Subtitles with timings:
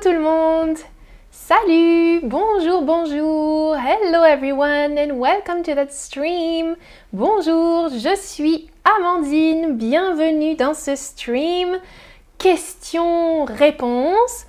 [0.00, 0.78] tout le monde!
[1.30, 2.20] Salut!
[2.22, 3.76] Bonjour, bonjour!
[3.76, 6.76] Hello everyone and welcome to that stream!
[7.12, 11.80] Bonjour, je suis Amandine, bienvenue dans ce stream.
[12.38, 14.46] Question-réponse.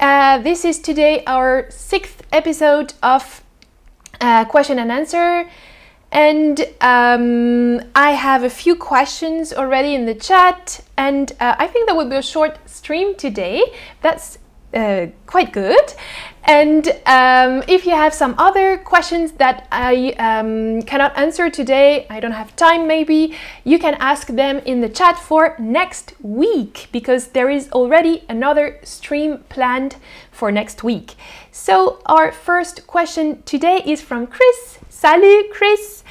[0.00, 3.42] Uh, this is today our sixth episode of
[4.20, 5.48] uh, question and answer.
[6.12, 11.88] And um, I have a few questions already in the chat, and uh, I think
[11.88, 13.62] that will be a short stream today.
[14.02, 14.36] That's
[14.74, 15.94] uh, quite good.
[16.46, 22.20] And um, if you have some other questions that I um, cannot answer today, I
[22.20, 27.28] don't have time maybe, you can ask them in the chat for next week because
[27.28, 29.96] there is already another stream planned
[30.30, 31.14] for next week.
[31.50, 34.78] So, our first question today is from Chris.
[34.90, 36.04] Salut, Chris.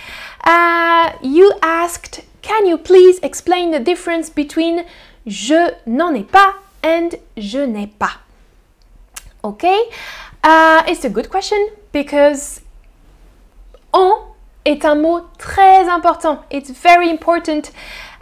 [0.43, 4.85] Uh, you asked, can you please explain the difference between
[5.27, 8.22] je n'en ai pas and je n'ai pas?
[9.45, 9.89] Okay,
[10.41, 12.61] uh, it's a good question because
[13.93, 14.33] en
[14.65, 16.39] est un mot très important.
[16.49, 17.71] It's very important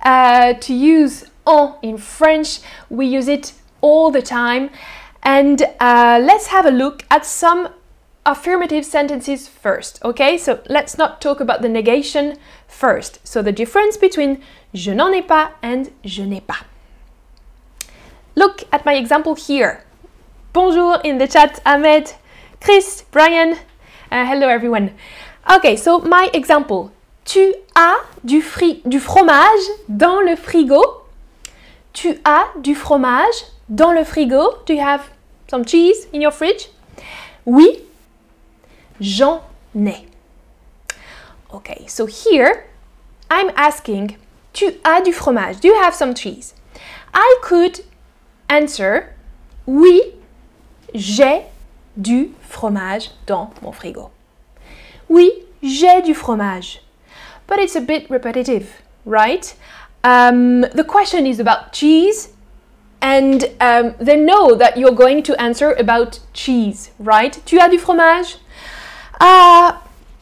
[0.03, 2.61] uh, to use en in French.
[2.89, 4.72] We use it all the time.
[5.22, 7.69] And uh, let's have a look at some
[8.25, 10.39] affirmative sentences first, okay?
[10.39, 13.19] So let's not talk about the negation first.
[13.27, 14.42] So the difference between
[14.73, 16.66] je n'en ai pas and je n'ai pas.
[18.36, 19.83] Look at my example here.
[20.53, 22.11] Bonjour in the chat, Ahmed,
[22.59, 23.53] Chris, Brian.
[24.11, 24.91] Uh, hello everyone.
[25.49, 26.91] Okay, so my example.
[27.23, 31.03] Tu as du, fri du fromage dans le frigo.
[31.93, 34.58] Tu as du fromage dans le frigo.
[34.66, 35.09] Do you have
[35.47, 36.67] some cheese in your fridge?
[37.45, 37.83] Oui,
[38.99, 39.43] j'en
[39.73, 40.05] ai.
[41.53, 42.65] Okay, so here
[43.30, 44.17] I'm asking,
[44.52, 45.61] tu as du fromage?
[45.61, 46.55] Do you have some cheese?
[47.13, 47.86] I could
[48.49, 49.15] answer,
[49.65, 50.15] oui,
[50.94, 51.44] j'ai
[51.95, 54.09] du fromage dans mon frigo.
[55.09, 56.82] Oui, j'ai du fromage.
[57.48, 59.54] But it's a bit repetitive, right?
[60.04, 62.30] Um, the question is about cheese,
[63.02, 67.39] and um, they know that you're going to answer about cheese, right?
[67.45, 68.38] Tu as du fromage?
[69.20, 69.73] Uh,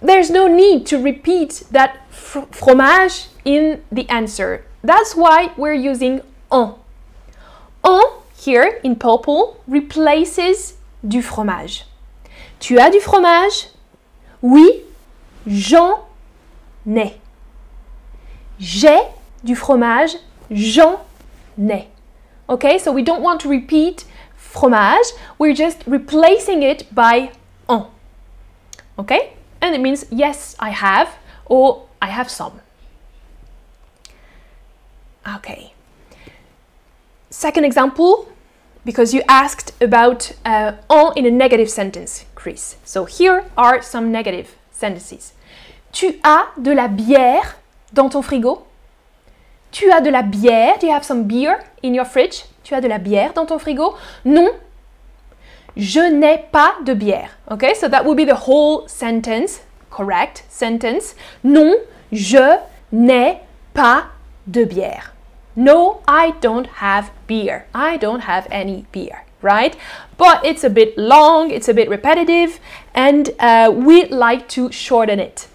[0.02, 4.66] there's no need to repeat that fr fromage in the answer.
[4.84, 6.76] That's why we're using en.
[7.84, 8.02] En,
[8.40, 11.86] here in purple, replaces du fromage.
[12.60, 13.68] Tu as du fromage?
[14.42, 14.84] Oui,
[15.46, 16.06] j'en
[16.88, 17.14] ai.
[18.60, 19.00] J'ai
[19.44, 20.18] du fromage,
[20.50, 21.00] j'en
[21.58, 21.88] ai.
[22.48, 24.06] Okay, so we don't want to repeat
[24.36, 27.32] fromage, we're just replacing it by
[27.70, 27.88] en.
[28.98, 29.34] Okay?
[29.62, 31.10] And it means yes, I have,
[31.46, 32.62] or I have some.
[35.36, 35.74] Okay.
[37.40, 38.28] Second example,
[38.84, 42.76] because you asked about uh, en in a negative sentence, Chris.
[42.84, 45.32] So here are some negative sentences.
[45.94, 47.56] Tu as de la bière
[47.94, 48.68] dans ton frigo?
[49.72, 50.80] Tu as de la bière?
[50.82, 52.44] Do you have some beer in your fridge?
[52.66, 53.96] Tu as de la bière dans ton frigo?
[54.26, 54.50] Non,
[55.78, 57.38] je n'ai pas de bière.
[57.50, 61.16] Okay, so that would be the whole sentence, correct sentence.
[61.46, 61.74] Non,
[62.12, 62.60] je
[62.92, 63.38] n'ai
[63.74, 64.08] pas
[64.46, 65.14] de bière.
[65.56, 67.66] No, I don't have beer.
[67.74, 69.76] I don't have any beer, right?
[70.18, 72.60] But it's a bit long, it's a bit repetitive,
[72.94, 75.48] and uh, we like to shorten it.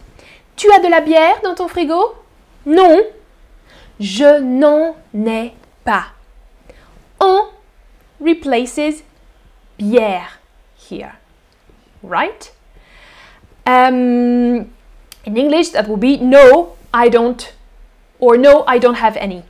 [0.57, 2.17] Tu as de la bière dans ton frigo?
[2.65, 3.03] Non,
[3.99, 6.13] je n'en ai pas.
[7.21, 7.51] En
[8.21, 9.03] replaces
[9.79, 10.39] bière
[10.77, 11.17] here,
[12.03, 12.53] right?
[13.67, 14.73] Um,
[15.25, 17.53] in English, that would be no, I don't,
[18.19, 19.45] or no, I don't have any.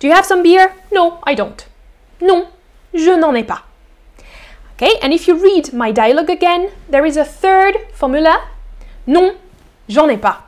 [0.00, 0.74] Do you have some beer?
[0.90, 1.64] No, I don't.
[2.20, 2.48] Non,
[2.92, 3.62] je n'en ai pas.
[4.72, 8.48] Okay, and if you read my dialogue again, there is a third formula.
[9.06, 9.36] Non,
[9.88, 10.38] j'en ai pas.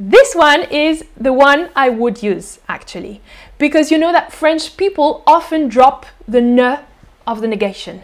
[0.00, 3.20] This one is the one I would use actually,
[3.56, 6.80] because you know that French people often drop the ne
[7.24, 8.02] of the negation.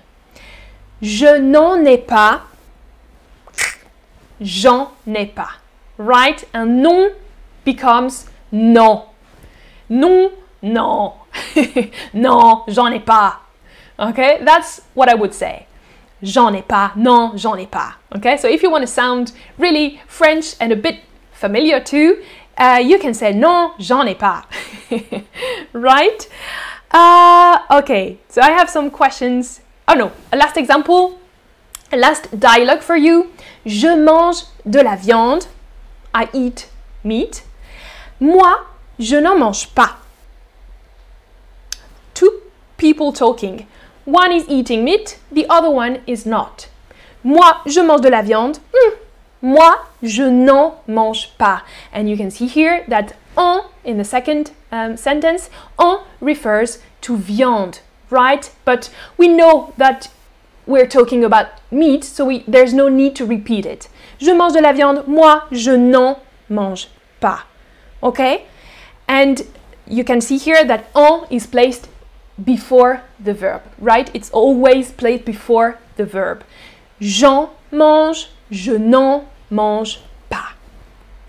[1.03, 2.43] Je n'en ai pas.
[4.41, 5.55] J'en ai pas.
[5.99, 6.45] Right?
[6.55, 7.11] And non
[7.65, 9.09] becomes non.
[9.89, 10.33] Non,
[10.63, 11.13] non.
[12.15, 13.41] non, j'en ai pas.
[13.99, 14.39] Okay?
[14.43, 15.67] That's what I would say.
[16.23, 16.93] J'en ai pas.
[16.97, 17.95] Non, j'en ai pas.
[18.17, 18.37] Okay?
[18.37, 21.01] So if you want to sound really French and a bit
[21.33, 22.23] familiar too,
[22.57, 24.45] uh, you can say non, j'en ai pas.
[25.73, 26.29] right?
[26.91, 29.61] Uh, okay, so I have some questions.
[29.89, 31.19] Oh no, a last example,
[31.91, 33.33] a last dialogue for you.
[33.67, 35.47] Je mange de la viande.
[36.15, 36.69] I eat
[37.03, 37.43] meat.
[38.21, 38.55] Moi,
[38.99, 39.97] je n'en mange pas.
[42.15, 42.31] Two
[42.77, 43.67] people talking.
[44.05, 46.69] one is eating meat, the other one is not.
[47.23, 48.59] Moi, je mange de la viande.
[48.73, 48.95] Hmm.
[49.41, 51.63] Moi, je n'en mange pas.
[51.93, 57.17] And you can see here that en in the second um, sentence, en refers to
[57.17, 57.81] viande,
[58.11, 58.51] right?
[58.65, 60.09] But we know that
[60.67, 63.89] we're talking about meat, so we, there's no need to repeat it.
[64.19, 66.19] Je mange de la viande, moi, je n'en
[66.49, 66.89] mange
[67.21, 67.45] pas.
[68.03, 68.45] Okay?
[69.07, 69.47] And
[69.87, 71.89] you can see here that en is placed
[72.43, 74.11] before the verb, right?
[74.15, 76.45] It's always placed before the verb.
[77.01, 80.55] J'en mange, je n'en mange pas.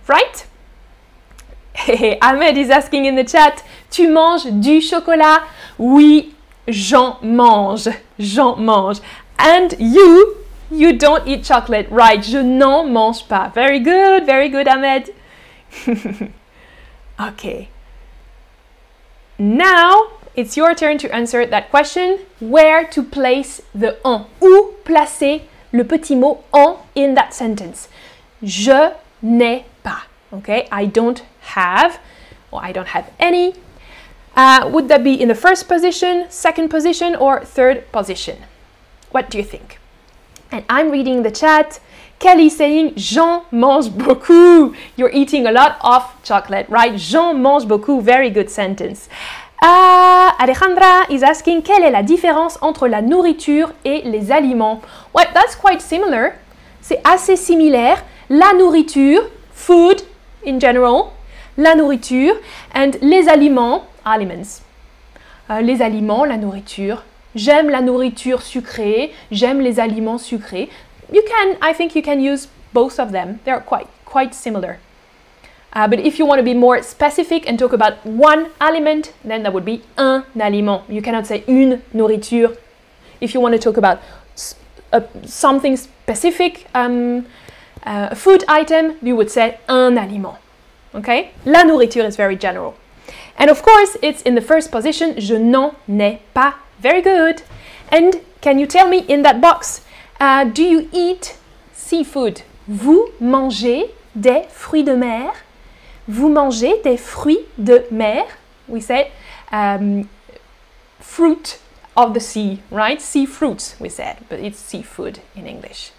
[0.08, 0.46] Right?
[2.22, 5.44] Ahmed is asking in the chat, tu manges du chocolat?
[5.78, 6.34] Oui,
[6.68, 7.88] j'en mange.
[8.18, 9.02] J'en mange.
[9.38, 10.38] And you,
[10.72, 12.24] you don't eat chocolate, right?
[12.24, 13.52] Je n'en mange pas.
[13.54, 15.14] Very good, very good, Ahmed.
[17.20, 17.70] okay.
[19.38, 22.20] Now it's your turn to answer that question.
[22.40, 24.26] Where to place the en?
[24.42, 27.88] Où placer le petit mot en in that sentence?
[28.44, 30.04] Je n'ai pas.
[30.34, 32.00] Okay, I don't have,
[32.52, 33.56] or I don't have any.
[34.36, 38.44] Uh, would that be in the first position, second position, or third position?
[39.12, 39.80] What do you think?
[40.52, 41.80] And I'm reading the chat.
[42.20, 44.74] Kelly saying, Jean mange beaucoup.
[44.98, 46.96] You're eating a lot of chocolate, right?
[46.98, 48.02] Jean mange beaucoup.
[48.02, 49.10] Very good sentence.
[49.62, 54.82] Uh, Alejandra is asking, quelle est la différence entre la nourriture et les aliments?
[55.14, 56.34] Well, that's quite similar.
[56.82, 58.04] C'est assez similaire.
[58.30, 59.24] La nourriture,
[59.54, 60.02] food
[60.46, 61.12] in general,
[61.58, 62.36] la nourriture,
[62.74, 64.62] and les aliments, aliments.
[65.50, 67.04] Uh, les aliments, la nourriture.
[67.36, 70.70] J'aime la nourriture sucrée, j'aime les aliments sucrés.
[71.12, 73.40] You can, I think you can use both of them.
[73.44, 74.80] They're quite, quite similar.
[75.74, 79.44] Uh, but if you want to be more specific and talk about one aliment, then
[79.44, 80.84] that would be un aliment.
[80.90, 82.56] You cannot say une nourriture.
[83.20, 84.02] If you want to talk about
[84.94, 87.26] a, something specific, um,
[87.84, 90.38] uh, a food item, you would say un aliment.
[90.94, 91.32] Okay?
[91.46, 92.76] La nourriture is very general.
[93.38, 96.56] And of course, it's in the first position, je n'en ai pas.
[96.80, 97.42] Very good.
[97.90, 99.82] And can you tell me in that box,
[100.20, 101.38] uh, do you eat
[101.74, 102.42] seafood?
[102.68, 105.34] Vous mangez des fruits de mer?
[106.08, 108.26] Vous mangez des fruits de mer?
[108.68, 109.12] We said
[109.52, 110.10] um,
[111.00, 111.60] fruit
[111.96, 113.02] of the sea, right?
[113.02, 115.92] Sea fruits, we said, but it's seafood in English.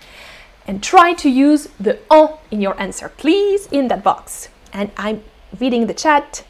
[0.67, 4.49] And try to use the en in your answer, please, in that box.
[4.73, 5.23] And I'm
[5.61, 6.45] reading the chat.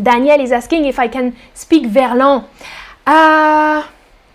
[0.00, 2.46] Daniel is asking if I can speak Verlan.
[3.06, 3.86] Uh,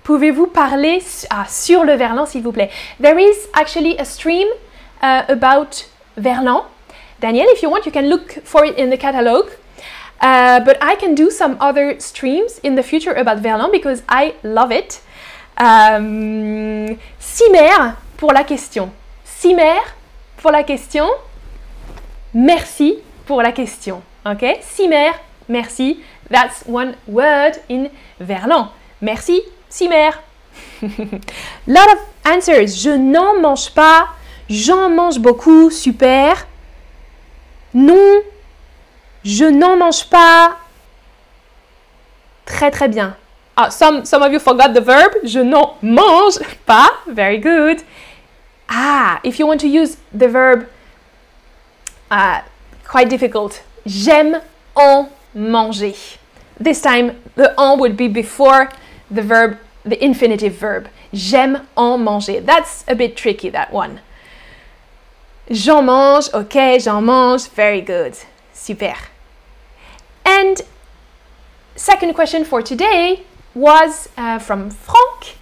[0.07, 2.69] Pouvez-vous parler ah, sur le Verlan, s'il vous plaît?
[3.01, 4.47] There is actually a stream
[5.03, 5.85] uh, about
[6.17, 6.63] Verlan.
[7.19, 9.49] Daniel, if you want, you can look for it in the catalogue.
[10.21, 14.35] Uh, but I can do some other streams in the future about Verlan because I
[14.43, 15.01] love it.
[15.57, 16.97] Um,
[18.15, 18.93] pour la question.
[19.25, 19.81] Cimer
[20.37, 21.09] pour la question.
[22.33, 24.01] Merci pour la question.
[24.25, 24.61] Okay?
[24.61, 25.11] Cimer,
[25.49, 26.01] merci.
[26.29, 27.89] That's one word in
[28.21, 28.69] Verlan.
[29.01, 30.11] Merci, Cimer.
[31.67, 32.67] Lot of answers.
[32.81, 34.07] Je n'en mange pas.
[34.49, 35.69] J'en mange beaucoup.
[35.69, 36.47] Super.
[37.73, 38.21] Non.
[39.23, 40.57] Je n'en mange pas.
[42.45, 43.15] Très très bien.
[43.57, 45.11] Ah, some, some of you forgot the verb.
[45.23, 46.91] Je n'en mange pas.
[47.07, 47.81] Very good.
[48.69, 50.67] Ah, if you want to use the verb,
[52.11, 52.41] uh,
[52.87, 53.63] quite difficult.
[53.85, 54.41] J'aime
[54.75, 55.95] en manger.
[56.59, 58.69] This time, the en would be before
[59.09, 60.89] the verb, the infinitive verb.
[61.13, 62.41] J'aime en manger.
[62.41, 64.01] That's a bit tricky, that one.
[65.49, 68.17] J'en mange, ok, j'en mange, very good.
[68.53, 68.95] Super.
[70.25, 70.61] And
[71.75, 73.23] second question for today
[73.55, 75.37] was uh, from Franck.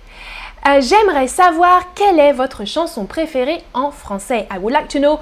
[0.63, 4.47] Uh, J'aimerais savoir quelle est votre chanson préférée en français?
[4.49, 5.21] I would like to know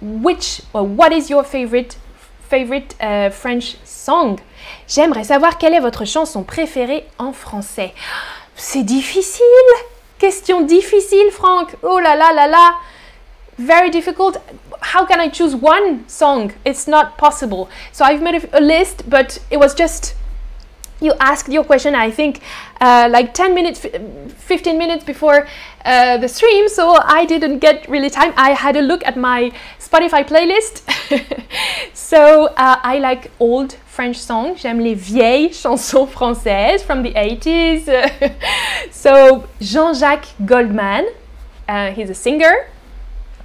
[0.00, 1.96] which or what is your favorite
[2.50, 4.38] favorite uh, French song.
[4.88, 7.94] J'aimerais savoir quelle est votre chanson préférée en français.
[8.56, 9.44] C'est difficile.
[10.18, 11.76] Question difficile, Franck.
[11.82, 12.74] Oh là là là là.
[13.58, 14.38] Very difficult.
[14.94, 16.52] How can I choose one song?
[16.64, 17.68] It's not possible.
[17.92, 20.14] So I've made a, a list, but it was just
[21.00, 22.40] you asked your question i think
[22.80, 25.46] uh, like 10 minutes 15 minutes before
[25.84, 29.50] uh, the stream so i didn't get really time i had a look at my
[29.90, 30.82] spotify playlist
[31.94, 37.88] so uh, i like old french songs j'aime les vieilles chansons françaises from the 80s
[38.90, 41.06] so jean-jacques goldman
[41.68, 42.66] uh, he's a singer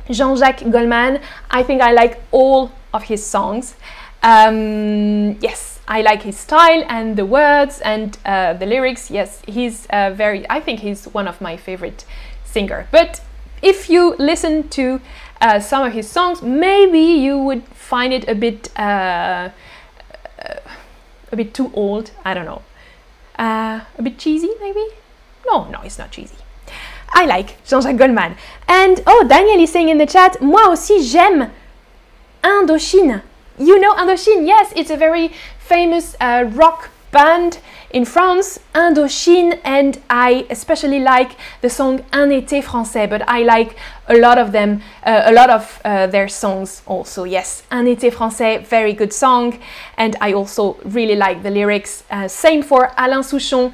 [0.09, 3.75] jean-jacques goldman i think i like all of his songs
[4.23, 9.11] um, yes I like his style and the words and uh, the lyrics.
[9.11, 10.43] Yes, he's uh, very.
[10.49, 12.05] I think he's one of my favorite
[12.43, 12.87] singer.
[12.91, 13.21] But
[13.61, 14.99] if you listen to
[15.45, 19.49] uh, some of his songs, maybe you would find it a bit uh,
[21.31, 22.11] a bit too old.
[22.23, 22.61] I don't know.
[23.37, 24.85] Uh, a bit cheesy, maybe?
[25.45, 26.37] No, no, it's not cheesy.
[27.13, 28.35] I like Jean-Jacques Goldman.
[28.67, 31.51] And oh, Daniel is saying in the chat, moi aussi j'aime
[32.43, 33.21] Indochine.
[33.59, 34.47] You know Indochine?
[34.47, 37.59] Yes, it's a very famous uh, rock band
[37.95, 43.77] in France, Indochine, and I especially like the song Un été français, but I like
[44.09, 47.23] a lot of them, uh, a lot of uh, their songs also.
[47.23, 49.57] Yes, Un été français, very good song,
[49.97, 52.03] and I also really like the lyrics.
[52.11, 53.71] Uh, same for Alain Souchon,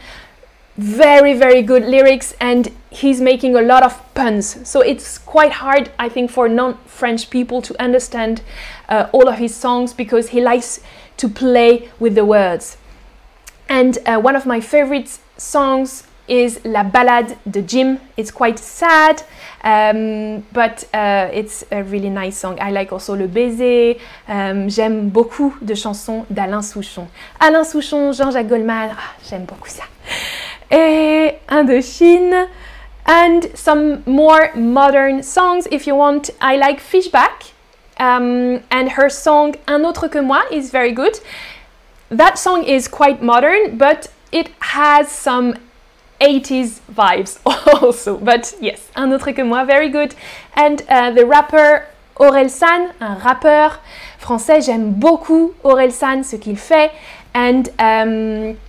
[0.78, 4.70] very, very good lyrics, and he's making a lot of puns.
[4.70, 8.44] So it's quite hard, I think, for non French people to understand
[8.88, 10.80] uh, all of his songs because he likes
[11.18, 12.78] to play with the words.
[13.72, 18.00] And uh, one of my favorite songs is La Ballade de Jim.
[18.18, 19.24] It's quite sad,
[19.64, 22.60] um, but uh, it's a really nice song.
[22.60, 23.98] I like also Le Baiser.
[24.28, 27.08] Um, j'aime beaucoup de chansons d'Alain Souchon.
[27.40, 29.84] Alain Souchon, Jean-Jacques Goldman, ah, j'aime beaucoup ça.
[30.70, 32.50] Et Indochine.
[33.06, 36.30] And some more modern songs if you want.
[36.42, 37.54] I like Fishback.
[37.98, 41.18] Um, and her song Un autre que moi is very good.
[42.12, 45.56] That song is quite modern, but it has some
[46.20, 47.40] 80s vibes
[47.82, 48.18] also.
[48.18, 50.14] But yes, un autre que moi, very good.
[50.54, 51.88] And uh, the rapper
[52.18, 53.80] Orelsan, un rappeur
[54.20, 56.92] français, j'aime beaucoup Orelsan, ce qu'il fait.
[57.34, 58.60] And um,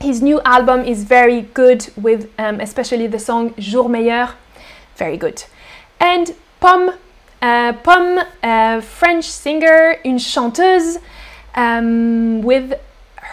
[0.00, 4.30] his new album is very good with um, especially the song Jour Meilleur,
[4.94, 5.42] very good.
[5.98, 6.92] And Pomme,
[7.42, 10.98] uh, Pomme, a French singer, une chanteuse
[11.56, 12.74] um, with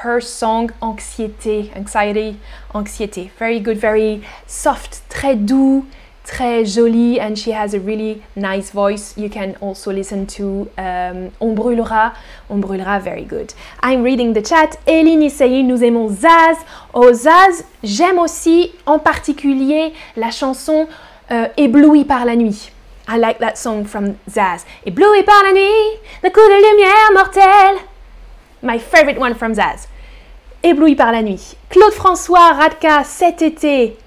[0.03, 2.37] her song Anxiété, Anxiety,
[2.73, 3.31] Anxiété.
[3.39, 5.85] Very good, very soft, très doux,
[6.23, 9.13] très joli, and she has a really nice voice.
[9.17, 12.13] You can also listen to um, On brûlera,
[12.49, 13.53] On brûlera, very good.
[13.81, 14.77] I'm reading the chat.
[14.87, 16.57] Eline Issaï, nous aimons Zaz.
[16.93, 20.87] Oh Zaz, j'aime aussi en particulier la chanson
[21.31, 22.71] euh, Ébloui par la nuit.
[23.07, 24.65] I like that song from Zaz.
[24.85, 27.88] Ébloui par la nuit, le coup de lumière mortel.
[28.61, 29.87] My favorite one from Zaz.
[30.63, 31.55] Ébloui par la nuit.
[31.69, 33.97] Claude François Radka, cet été.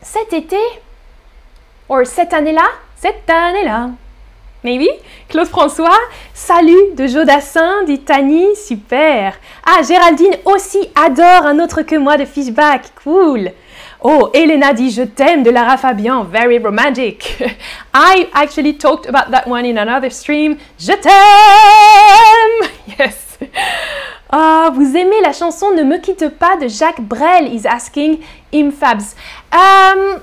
[0.00, 0.60] Cet été
[1.88, 3.90] Or cette année-là Cette année-là.
[4.66, 4.88] Maybe
[5.28, 5.96] Claude François,
[6.34, 9.34] salut de Jodassin, dit Tani, super.
[9.64, 13.52] Ah, Géraldine aussi adore un autre que moi de Fishback, cool.
[14.02, 17.42] Oh, Elena dit Je t'aime de Lara Fabian, very romantic.
[17.94, 20.56] I actually talked about that one in another stream.
[20.78, 21.12] Je t'aime
[22.98, 23.25] Yes.
[24.28, 28.18] Ah, vous aimez la chanson Ne me quitte pas de Jacques Brel is asking
[28.52, 29.14] Imfabs.
[29.52, 30.20] Um,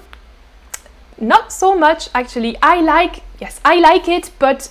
[1.21, 2.57] not so much actually.
[2.61, 4.69] I like, yes, I like it, but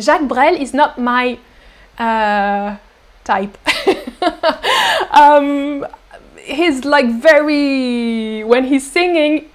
[0.00, 1.38] Jacques Brel is not my
[1.96, 2.74] uh,
[3.22, 3.56] type.
[5.12, 5.86] um,
[6.44, 9.48] he's like very when he's singing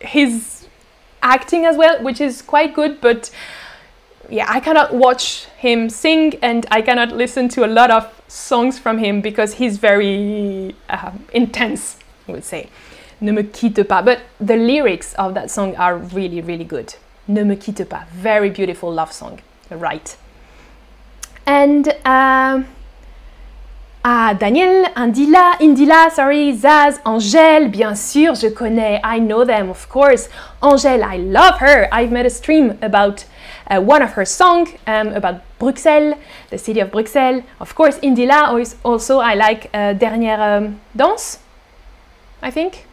[0.00, 0.66] he's
[1.22, 3.30] acting as well which is quite good but
[4.32, 8.78] yeah i cannot watch him sing and i cannot listen to a lot of songs
[8.78, 12.68] from him because he's very um, intense i would say
[13.20, 16.94] ne me quitte pas but the lyrics of that song are really really good
[17.28, 19.38] ne me quitte pas very beautiful love song
[19.70, 20.16] right
[21.46, 22.66] and um,
[24.04, 29.00] ah, Daniel, Indila, Indila, sorry, Zaz, Angèle, bien sûr, je connais.
[29.02, 30.28] I know them, of course.
[30.62, 31.88] Angèle, I love her.
[31.92, 33.24] I've made a stream about
[33.70, 36.14] uh, one of her songs, um, about Bruxelles,
[36.50, 37.42] the city of Bruxelles.
[37.60, 38.54] Of course, Indila,
[38.84, 41.38] also I like uh, Dernière um, Danse,
[42.42, 42.86] I think.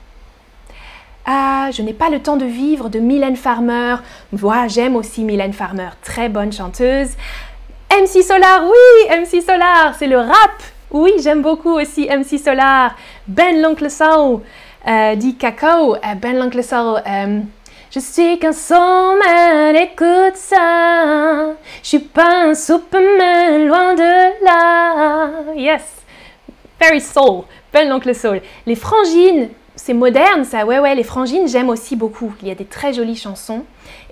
[1.26, 3.98] Ah, je n'ai pas le temps de vivre de Mylène Farmer.
[4.32, 7.10] Moi, j'aime aussi Mylène Farmer, très bonne chanteuse.
[7.92, 10.62] MC Solar, oui, MC Solar, c'est le rap.
[10.92, 12.96] Oui, j'aime beaucoup aussi MC Solar.
[13.28, 14.42] Ben l'oncle Soul
[14.88, 15.96] euh, dit Cacao.
[15.96, 16.60] Euh, ben l'oncle.
[16.60, 17.40] Euh,
[17.92, 21.56] je suis qu'un soulman, écoute ça.
[21.82, 25.30] Je suis pas un superman, loin de là.
[25.56, 25.82] Yes.
[26.80, 27.46] Very soul.
[27.74, 28.42] Ben l'oncle Soul.
[28.68, 30.66] Les frangines, c'est moderne ça.
[30.66, 32.34] Ouais, ouais, les frangines, j'aime aussi beaucoup.
[32.42, 33.64] Il y a des très jolies chansons.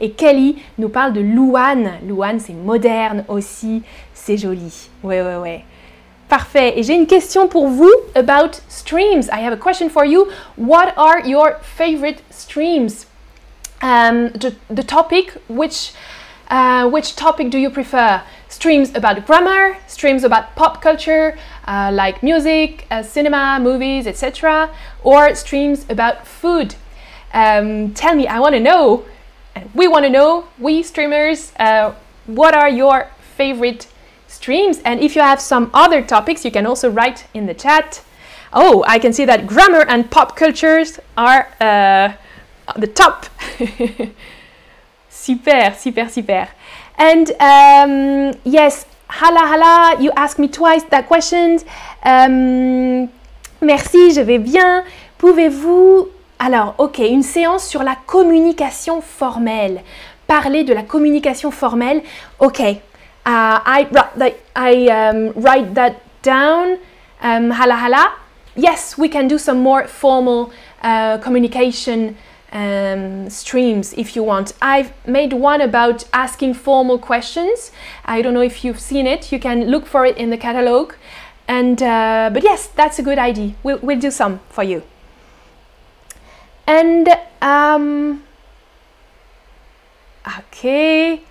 [0.02, 1.94] Et Kelly nous parle de Louane.
[2.08, 3.84] Louane, c'est moderne aussi.
[4.14, 4.90] C'est joli.
[5.04, 5.64] Ouais, ouais, ouais.
[6.30, 6.80] Parfait.
[6.80, 9.24] Et j'ai une question pour vous about streams.
[9.32, 10.26] I have a question for you.
[10.58, 13.06] What are your favorite streams?
[13.82, 15.94] Um, the, the topic which
[16.50, 18.22] Uh, which topic do you prefer?
[18.48, 21.36] Streams about grammar, streams about pop culture,
[21.68, 24.70] uh, like music, uh, cinema, movies, etc.,
[25.04, 26.76] or streams about food?
[27.34, 29.04] Um, tell me, I want to know,
[29.56, 31.92] and we want to know, we streamers, uh,
[32.28, 33.88] what are your favorite
[34.28, 34.80] streams?
[34.86, 38.02] And if you have some other topics, you can also write in the chat.
[38.54, 42.14] Oh, I can see that grammar and pop cultures are uh,
[42.76, 43.26] the top.
[45.10, 46.48] super, super, super.
[46.98, 51.60] And um, yes, hala hala, you asked me twice that question.
[52.04, 53.10] Um,
[53.62, 54.84] merci, je vais bien.
[55.18, 56.10] Pouvez-vous...
[56.40, 59.82] Alors, ok, une séance sur la communication formelle.
[60.28, 62.04] Parler de la communication formelle.
[62.40, 62.80] Ok, uh,
[63.26, 63.88] I,
[64.90, 66.78] um, write that down.
[67.24, 68.12] Um, hala hala.
[68.56, 70.52] Yes, we can do some more formal
[70.84, 72.14] uh, communication
[72.52, 74.54] um, streams if you want.
[74.62, 77.72] I've made one about asking formal questions.
[78.06, 79.32] I don't know if you've seen it.
[79.32, 80.94] You can look for it in the catalog.
[81.48, 83.56] And uh, but yes, that's a good idea.
[83.64, 84.84] We'll, we'll do some for you.
[86.66, 87.08] And
[87.42, 88.24] um,
[90.40, 91.22] okay.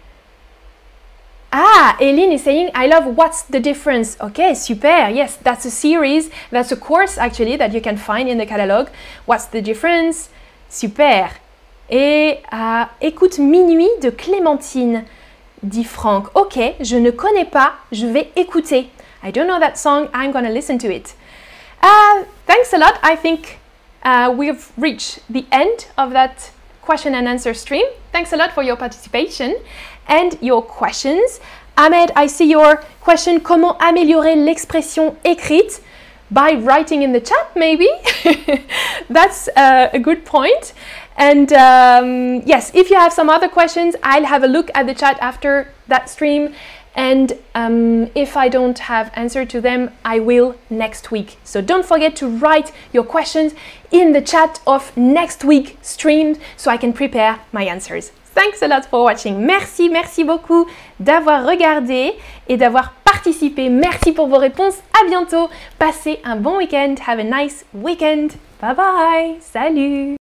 [1.53, 4.17] Ah, Eileen is saying, I love What's the Difference.
[4.21, 5.09] Okay, super.
[5.09, 6.31] Yes, that's a series.
[6.51, 8.89] That's a course actually that you can find in the catalog.
[9.27, 10.29] What's the Difference?
[10.69, 11.31] Super.
[11.91, 12.41] Et
[13.01, 15.05] écoute Minuit de Clémentine,
[15.63, 16.29] dit Franck.
[16.35, 18.91] Ok, je ne connais pas, je vais écouter.
[19.25, 21.15] I don't know that song, I'm gonna listen to it.
[21.83, 22.95] Uh, thanks a lot.
[23.03, 23.59] I think
[24.05, 27.85] uh, we've reached the end of that question and answer stream.
[28.13, 29.57] Thanks a lot for your participation
[30.09, 31.41] and your questions.
[31.77, 33.41] Ahmed, I see your question.
[33.41, 35.83] Comment améliorer l'expression écrite?
[36.31, 37.89] By writing in the chat, maybe.
[39.09, 40.73] That's uh, a good point.
[41.17, 44.95] And um, yes, if you have some other questions, I'll have a look at the
[44.95, 46.55] chat after that stream.
[46.95, 51.37] And um, if I don't have answer to them, I will next week.
[51.45, 53.55] So don't forget to write your questions
[53.91, 58.13] in the chat of next week stream so I can prepare my answers.
[58.37, 59.39] Thanks a lot for watching.
[59.39, 60.67] Merci, merci beaucoup
[61.01, 62.13] d'avoir regardé
[62.49, 63.71] et d'avoir participé.
[63.71, 64.77] Merci pour vos réponses.
[64.93, 65.49] À bientôt.
[65.79, 66.97] Passez un bon week-end.
[67.07, 68.33] Have a nice weekend.
[68.61, 69.37] Bye bye.
[69.41, 70.15] Salut.